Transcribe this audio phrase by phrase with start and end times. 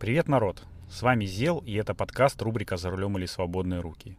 [0.00, 0.64] Привет, народ!
[0.90, 4.18] С вами Зел, и это подкаст рубрика «За рулем или свободные руки».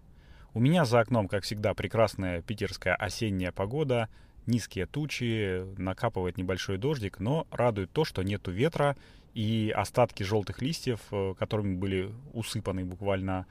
[0.53, 4.07] У меня за окном, как всегда, прекрасная питерская осенняя погода,
[4.45, 8.95] низкие тучи, накапывает небольшой дождик, но радует то, что нету ветра,
[9.33, 13.45] и остатки желтых листьев, э, которыми были усыпаны буквально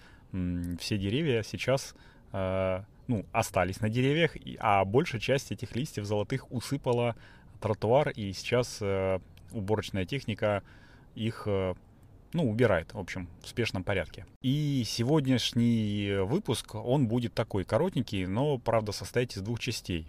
[0.81, 1.95] все деревья, сейчас
[2.33, 7.17] э, ну, остались на деревьях, а большая часть этих листьев золотых усыпала
[7.61, 9.21] тротуар, и сейчас э,
[9.53, 10.63] уборочная техника
[11.15, 11.47] их
[12.35, 14.27] ну, убирает, в общем, в спешном порядке.
[14.43, 20.09] И сегодняшний выпуск, он будет такой коротенький, но, правда, состоит из двух частей.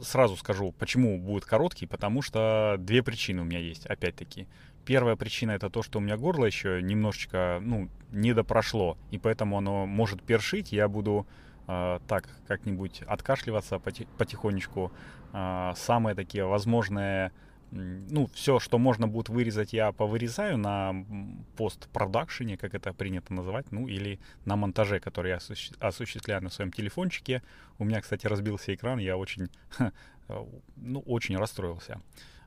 [0.00, 4.46] Сразу скажу, почему будет короткий, потому что две причины у меня есть, опять-таки.
[4.86, 9.58] Первая причина это то, что у меня горло еще немножечко, ну, не допрошло, и поэтому
[9.58, 11.26] оно может першить, я буду
[11.66, 14.92] э, так как-нибудь откашливаться потихонечку.
[15.32, 17.32] Э, самые такие возможные
[17.72, 21.04] ну, все, что можно будет вырезать, я повырезаю на
[21.56, 25.38] постпродакшене, как это принято называть, ну, или на монтаже, который я
[25.80, 27.42] осуществляю на своем телефончике.
[27.78, 29.48] У меня, кстати, разбился экран, я очень,
[30.76, 32.00] ну, очень расстроился.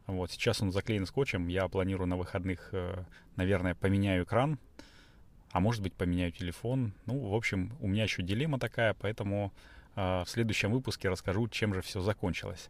[0.05, 3.05] Вот, сейчас он заклеен скотчем, я планирую на выходных, э,
[3.37, 4.59] наверное, поменяю экран,
[5.51, 6.93] а может быть, поменяю телефон.
[7.05, 9.53] Ну, в общем, у меня еще дилемма такая, поэтому
[9.95, 12.69] э, в следующем выпуске расскажу, чем же все закончилось.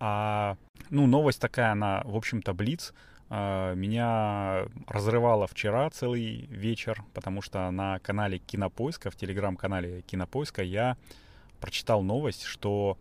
[0.00, 0.56] А,
[0.88, 2.92] ну, новость такая, она, в общем-то, блиц.
[3.28, 10.96] А, меня разрывало вчера целый вечер, потому что на канале Кинопоиска, в телеграм-канале Кинопоиска я
[11.60, 12.96] прочитал новость, что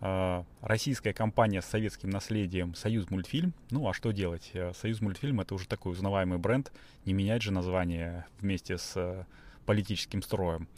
[0.00, 4.50] э, российская компания с советским наследием Союз мультфильм, ну а что делать?
[4.54, 6.72] Э, Союз мультфильм это уже такой узнаваемый бренд,
[7.04, 9.24] не менять же название вместе с э,
[9.66, 10.68] политическим строем.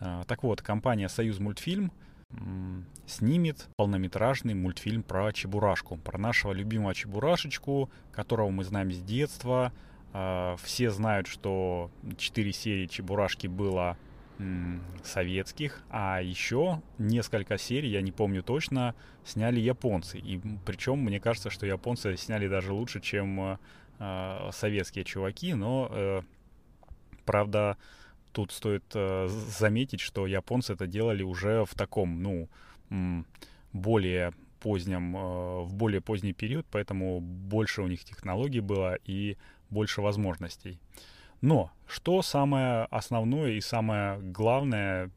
[0.00, 1.92] Э, так вот, компания Союз мультфильм
[3.06, 9.72] снимет полнометражный мультфильм про Чебурашку, про нашего любимого Чебурашечку, которого мы знаем с детства.
[10.12, 13.96] А, все знают, что 4 серии Чебурашки было
[15.04, 20.18] советских, а еще несколько серий, я не помню точно, сняли японцы.
[20.18, 23.58] И причем мне кажется, что японцы сняли даже лучше, чем
[23.98, 26.22] э, советские чуваки, но э,
[27.26, 27.76] правда
[28.32, 32.48] Тут стоит э, заметить, что японцы это делали уже в таком, ну,
[33.72, 39.36] более позднем, э, в более поздний период, поэтому больше у них технологий было и
[39.70, 40.78] больше возможностей.
[41.40, 45.10] Но что самое основное и самое главное,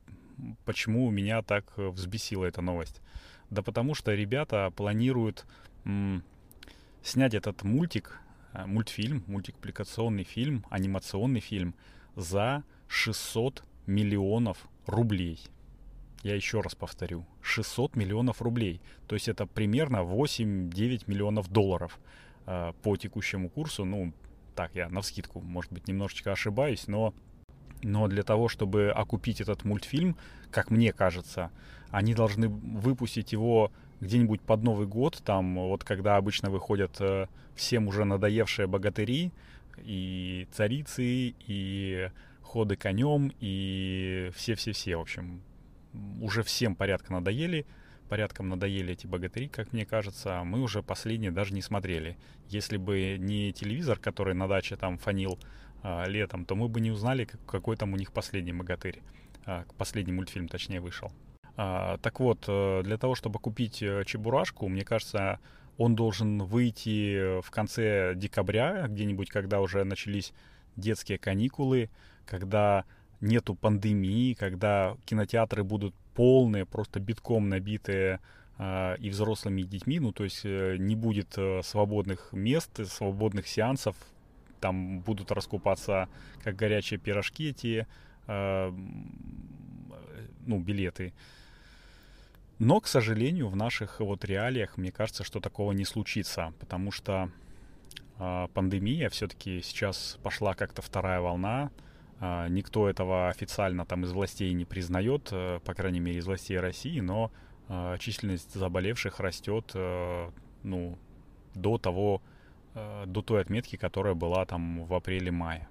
[0.66, 3.01] почему меня так взбесила эта новость?
[3.50, 5.45] Да потому что ребята планируют
[5.85, 6.24] м,
[7.03, 8.19] снять этот мультик,
[8.53, 11.75] э, мультфильм, мультипликационный фильм, анимационный фильм
[12.16, 15.40] за 600 миллионов рублей.
[16.24, 18.81] Я еще раз повторю, 600 миллионов рублей.
[19.07, 22.00] То есть это примерно 8-9 миллионов долларов
[22.46, 23.84] э, по текущему курсу.
[23.84, 24.13] Ну,
[24.56, 27.13] так, я на вскидку, может быть, немножечко ошибаюсь, но,
[27.81, 30.16] но для того, чтобы окупить этот мультфильм,
[30.50, 31.51] как мне кажется,
[31.90, 37.88] они должны выпустить его где-нибудь под Новый год, там вот когда обычно выходят э, всем
[37.88, 39.31] уже надоевшие богатыри
[39.78, 42.09] и царицы, и
[42.41, 45.41] ходы конем и все-все-все, в общем,
[46.22, 47.66] уже всем порядка надоели,
[48.09, 52.17] порядком надоели эти богатыри, как мне кажется, а мы уже последние даже не смотрели.
[52.47, 55.39] Если бы не телевизор, который на даче там фанил
[55.81, 59.01] а, летом, то мы бы не узнали, какой там у них последний богатырь,
[59.45, 61.12] а, последний мультфильм, точнее, вышел.
[61.56, 65.39] А, так вот, э, для того, чтобы купить э, Чебурашку, мне кажется,
[65.78, 70.34] он должен выйти в конце декабря, где-нибудь, когда уже начались
[70.75, 71.89] детские каникулы,
[72.25, 72.85] когда
[73.22, 78.19] нету пандемии, когда кинотеатры будут полные, просто битком набитые
[78.57, 83.47] э, и взрослыми, и детьми, ну, то есть э, не будет э, свободных мест, свободных
[83.47, 83.95] сеансов,
[84.59, 86.07] там будут раскупаться
[86.44, 87.88] как горячие пирожки эти,
[88.28, 88.72] э,
[90.45, 91.13] ну, билеты.
[92.63, 97.29] Но, к сожалению, в наших вот реалиях, мне кажется, что такого не случится, потому что
[98.19, 101.71] э, пандемия все-таки сейчас пошла как-то вторая волна,
[102.21, 106.57] а, никто этого официально там из властей не признает, э, по крайней мере из властей
[106.57, 107.33] России, но
[107.68, 110.31] а, численность заболевших растет э,
[110.63, 110.98] ну,
[111.56, 112.21] до того,
[112.75, 115.68] э, до той отметки, которая была там в апреле-мае.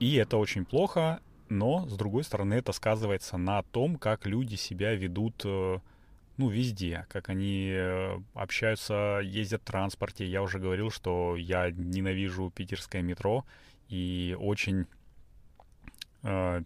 [0.00, 1.20] И это очень плохо,
[1.52, 7.28] но, с другой стороны, это сказывается на том, как люди себя ведут ну, везде, как
[7.28, 7.72] они
[8.34, 10.26] общаются, ездят в транспорте.
[10.26, 13.44] Я уже говорил, что я ненавижу питерское метро
[13.88, 14.86] и очень
[16.22, 16.62] э,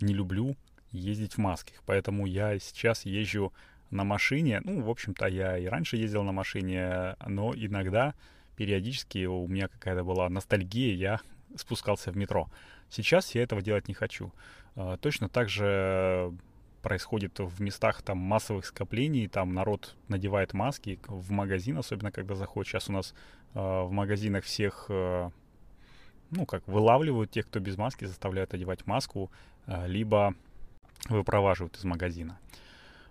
[0.00, 0.56] не люблю
[0.90, 1.82] ездить в масках.
[1.86, 3.52] Поэтому я сейчас езжу
[3.90, 4.60] на машине.
[4.64, 8.14] Ну, в общем-то, я и раньше ездил на машине, но иногда
[8.56, 11.20] периодически у меня какая-то была ностальгия, я
[11.56, 12.48] спускался в метро.
[12.90, 14.32] Сейчас я этого делать не хочу.
[14.76, 16.32] А, точно так же
[16.82, 22.68] происходит в местах там массовых скоплений, там народ надевает маски в магазин, особенно когда заходит.
[22.68, 23.14] Сейчас у нас
[23.54, 25.30] э, в магазинах всех, э,
[26.30, 29.30] ну, как вылавливают тех, кто без маски, заставляют одевать маску,
[29.86, 30.34] либо
[31.08, 32.36] выпроваживают из магазина.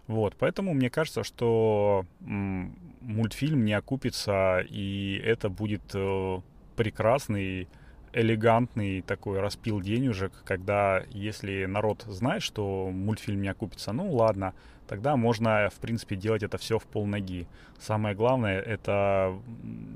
[0.07, 6.41] Вот, поэтому мне кажется, что мультфильм не окупится, и это будет э,
[6.75, 7.69] прекрасный
[8.13, 14.53] элегантный такой распил денежек, когда если народ знает, что мультфильм не окупится, ну ладно,
[14.87, 17.47] тогда можно, в принципе, делать это все в полноги.
[17.79, 19.39] Самое главное, это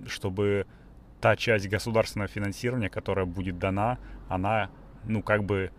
[0.08, 0.66] чтобы
[1.22, 3.98] та часть государственного финансирования, которая будет дана,
[4.30, 4.70] она,
[5.06, 5.72] ну, как бы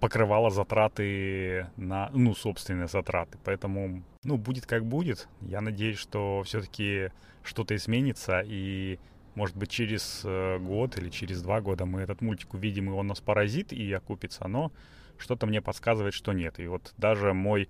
[0.00, 3.38] покрывала затраты на, ну, собственные затраты.
[3.44, 5.28] Поэтому, ну, будет как будет.
[5.40, 7.10] Я надеюсь, что все-таки
[7.42, 8.98] что-то изменится, и
[9.36, 13.06] может быть, через э, год или через два года мы этот мультик увидим, и он
[13.06, 14.72] нас поразит и окупится, но
[15.18, 16.58] что-то мне подсказывает, что нет.
[16.58, 17.68] И вот даже мой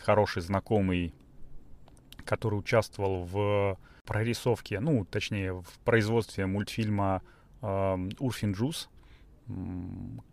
[0.00, 1.12] хороший знакомый,
[2.24, 7.22] который участвовал в прорисовке, ну, точнее, в производстве мультфильма
[7.62, 8.88] э, «Урфин Джуз»,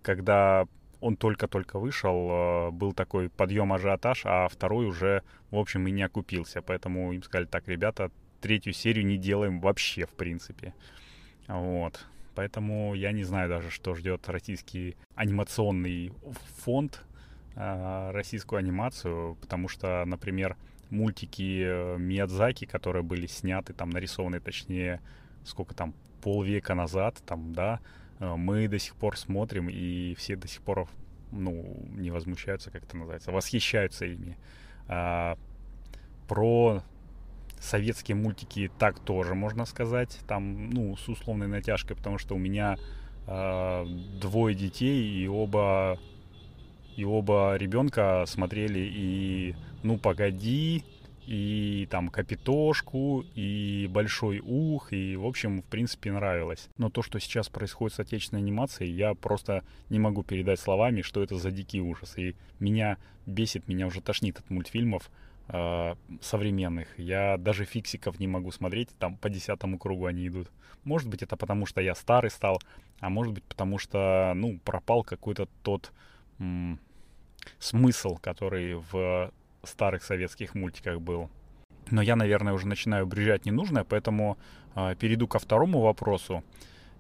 [0.03, 0.67] когда
[1.01, 6.03] он только-только вышел, э, был такой подъем ажиотаж, а второй уже, в общем, и не
[6.03, 6.61] окупился.
[6.61, 8.11] Поэтому им сказали, так, ребята,
[8.43, 10.73] третью серию не делаем вообще, в принципе.
[11.47, 12.05] Вот.
[12.35, 16.11] Поэтому я не знаю даже, что ждет российский анимационный
[16.57, 17.01] фонд,
[17.55, 20.57] э, российскую анимацию, потому что, например,
[20.89, 24.99] мультики э, Миядзаки, которые были сняты, там нарисованы, точнее,
[25.45, 27.79] сколько там, полвека назад, там, да,
[28.19, 30.89] э, мы до сих пор смотрим, и все до сих пор,
[31.31, 34.37] ну, не возмущаются, как это называется, восхищаются ими.
[34.87, 35.37] А,
[36.27, 36.83] про
[37.63, 40.19] советские мультики так тоже можно сказать.
[40.27, 42.77] Там, ну, с условной натяжкой, потому что у меня
[43.27, 43.85] э,
[44.19, 45.97] двое детей, и оба
[46.95, 50.83] и оба ребенка смотрели и «Ну, погоди»,
[51.25, 56.69] и там «Капитошку», и «Большой ух», и, в общем, в принципе, нравилось.
[56.77, 61.23] Но то, что сейчас происходит с отечественной анимацией, я просто не могу передать словами, что
[61.23, 62.17] это за дикий ужас.
[62.17, 65.09] И меня бесит, меня уже тошнит от мультфильмов,
[65.53, 66.87] э, современных.
[66.99, 70.51] Я даже фиксиков не могу смотреть, там по десятому кругу они идут.
[70.83, 72.59] Может быть, это потому, что я старый стал,
[72.99, 75.93] а может быть, потому что, ну, пропал какой-то тот
[76.39, 76.79] м-
[77.59, 79.31] смысл, который в
[79.63, 81.29] старых советских мультиках был.
[81.91, 84.37] Но я, наверное, уже начинаю брюзжать ненужное, поэтому
[84.75, 86.43] э, перейду ко второму вопросу.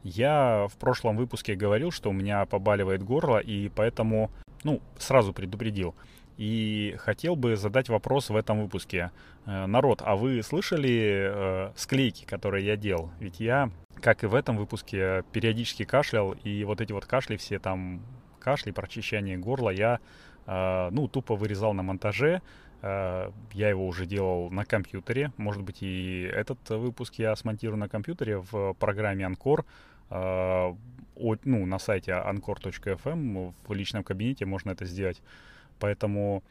[0.03, 4.29] Я в прошлом выпуске говорил, что у меня побаливает горло, и поэтому,
[4.63, 5.95] ну, сразу предупредил–
[6.37, 9.11] и хотел бы задать вопрос в этом выпуске.
[9.45, 13.11] Э, народ, а вы слышали э, склейки, которые я делал?
[13.19, 13.69] Ведь я,
[14.01, 18.01] как и в этом выпуске, периодически кашлял, и вот эти вот кашли, все там
[18.39, 19.99] кашли, прочищание горла, я,
[20.47, 22.41] э, ну, тупо вырезал на монтаже.
[22.81, 25.31] Я его уже делал на компьютере.
[25.37, 29.63] Может быть, и этот выпуск я смонтирую на компьютере в программе Анкор.
[30.09, 30.75] Ну,
[31.45, 35.21] на сайте anchor.fm в личном кабинете можно это сделать.
[35.83, 36.43] Поэтому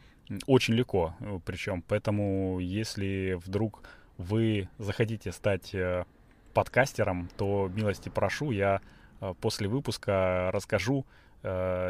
[0.46, 1.82] очень легко, э, причем.
[1.88, 3.82] Поэтому если вдруг
[4.18, 6.04] вы захотите стать э,
[6.52, 8.82] подкастером, то милости прошу, я
[9.22, 11.06] э, после выпуска расскажу,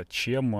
[0.09, 0.57] чем,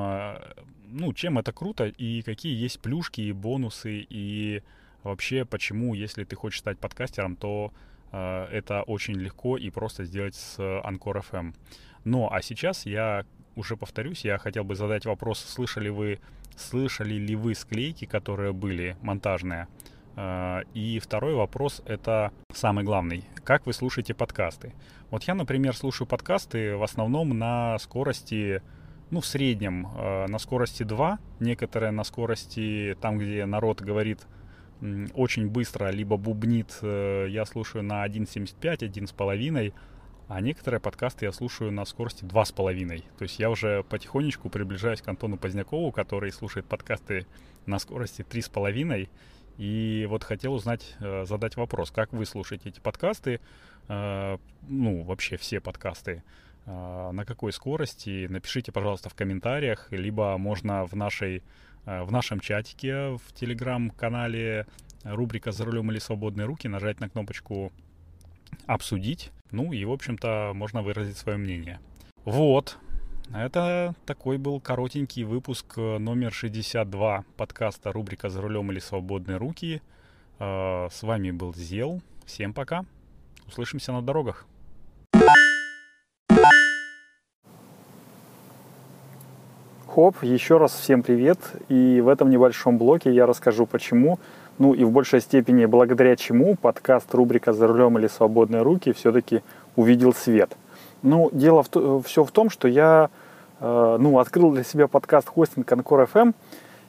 [0.87, 4.63] ну, чем это круто и какие есть плюшки и бонусы и
[5.03, 7.73] вообще почему, если ты хочешь стать подкастером, то
[8.11, 11.55] это очень легко и просто сделать с Anchor FM.
[12.05, 13.25] Ну, а сейчас я
[13.57, 16.19] уже повторюсь, я хотел бы задать вопрос, слышали вы
[16.57, 19.69] слышали ли вы склейки, которые были монтажные?
[20.15, 23.25] А, и второй вопрос, это самый главный.
[23.45, 24.75] Как вы слушаете подкасты?
[25.11, 28.63] Вот я, например, слушаю подкасты в основном на скорости,
[29.11, 34.27] ну, в среднем а, на скорости 2, некоторые на скорости, там, где народ говорит
[35.15, 39.73] очень быстро, либо бубнит, э, я слушаю на 1.75, 1.5,
[40.35, 43.05] а некоторые подкасты я слушаю на скорости 2,5.
[43.19, 47.27] То есть я уже потихонечку приближаюсь к Антону Позднякову, который слушает подкасты
[47.67, 49.11] на скорости 3,5.
[49.59, 53.41] И вот хотел узнать, э, задать вопрос, как вы слушаете эти подкасты,
[53.89, 56.23] э, ну, вообще все подкасты,
[56.65, 61.43] э, на какой скорости, напишите, пожалуйста, в комментариях, либо можно в, нашей,
[61.85, 64.67] в нашем чатике в телеграм-канале
[65.05, 67.71] рубрика «За рулем или свободные руки» нажать на кнопочку
[68.67, 71.79] «Обсудить», ну и, в общем-то, можно выразить свое мнение.
[72.25, 72.79] Вот.
[73.35, 79.81] Это такой был коротенький выпуск э, номер 62 подкаста рубрика «За рулем или свободные руки».
[80.39, 82.03] Э, с вами был Зел.
[82.27, 82.85] Всем пока.
[83.47, 84.47] Услышимся на дорогах.
[89.95, 91.39] Хоп, еще раз всем привет.
[91.69, 94.19] И в этом небольшом блоке я расскажу, почему,
[94.57, 99.43] ну и в большей степени благодаря чему подкаст рубрика «За рулем или свободные руки» все-таки
[99.77, 100.57] увидел свет.
[101.03, 103.11] Ну, дело в, все в том, что я
[103.61, 106.33] э, ну, открыл для себя подкаст хостинг Анкор FM,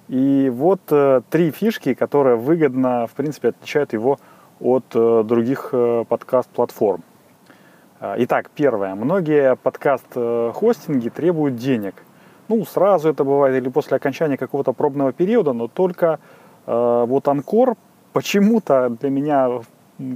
[0.07, 4.17] и вот э, три фишки, которые выгодно, в принципе, отличают его
[4.61, 5.73] от э, других
[6.07, 7.03] подкаст-платформ.
[7.99, 8.95] Итак, первое.
[8.95, 11.95] Многие подкаст-хостинги требуют денег–
[12.47, 16.19] ну, сразу это бывает или после окончания какого-то пробного периода, но только
[16.65, 17.75] э, вот Анкор
[18.11, 19.61] почему-то для меня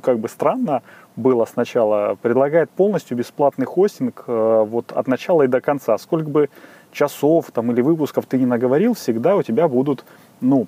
[0.03, 0.81] как бы странно
[1.15, 5.97] было сначала, предлагает полностью бесплатный хостинг э, вот от начала и до конца.
[5.97, 6.49] Сколько бы
[6.91, 10.03] часов там или выпусков ты не наговорил, всегда у тебя будут,
[10.41, 10.67] ну,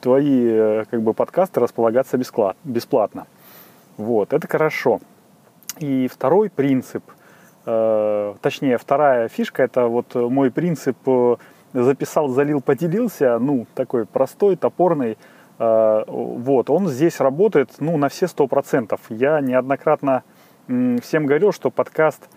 [0.00, 2.16] твои э, как бы подкасты располагаться
[2.64, 3.26] бесплатно.
[3.98, 5.00] Вот, это хорошо.
[5.78, 7.04] И второй принцип–
[7.64, 11.36] точнее, вторая фишка, это вот мой принцип э,
[11.72, 15.16] записал, залил, поделился, ну, такой простой, топорный,
[15.58, 19.00] э, вот, он здесь работает, ну, на все сто процентов.
[19.08, 20.24] Я неоднократно
[20.66, 22.28] всем говорил, что подкаст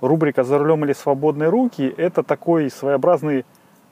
[0.00, 3.46] рубрика «За рулем или свободные руки» это такой своеобразный,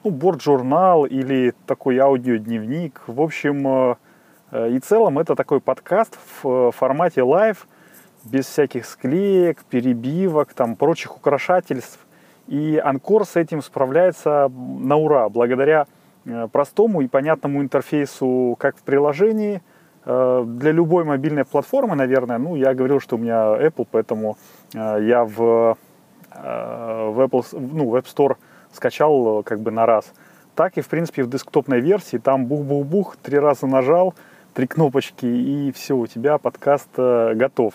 [0.05, 3.01] ну, борт-журнал или такой аудиодневник.
[3.07, 3.97] В общем,
[4.53, 7.67] и целом это такой подкаст в формате live,
[8.25, 11.99] без всяких склеек, перебивок, там, прочих украшательств.
[12.49, 15.87] И Anchor с этим справляется на ура, благодаря
[16.25, 19.63] э, простому и понятному интерфейсу как в приложении,
[20.05, 24.37] э, для любой мобильной платформы, наверное, ну, я говорил, что у меня Apple, поэтому
[24.75, 25.77] э, я в,
[26.35, 28.37] в Apple, ну, в App Store
[28.73, 30.13] скачал как бы на раз.
[30.55, 34.15] Так и, в принципе, в десктопной версии, там бух-бух-бух, три раза нажал,
[34.53, 37.75] три кнопочки, и все, у тебя подкаст готов.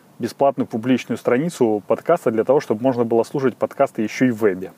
[0.21, 4.71] бесплатную публичную страницу подкаста для того, чтобы можно было слушать подкасты еще и в вебе.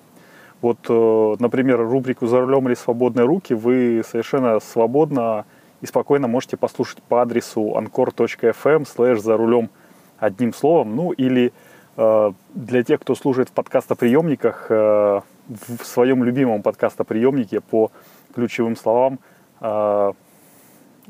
[0.62, 5.46] Вот, э, например, рубрику «За рулем или свободные руки» вы совершенно свободно
[5.82, 9.70] и спокойно можете послушать по адресу anchor.fm слэш «За рулем»
[10.18, 10.96] одним словом.
[10.96, 11.52] Ну или
[11.98, 17.92] э, для тех, кто служит в подкастоприемниках, э, в своем любимом подкастоприемнике по
[18.34, 19.20] ключевым словам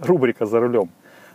[0.02, 0.90] рубрика «За рулем».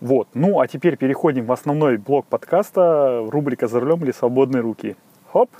[0.00, 0.28] Вот.
[0.34, 4.96] Ну, а теперь переходим в основной блок подкаста, рубрика «За рулем или свободные руки».
[5.32, 5.50] Хоп!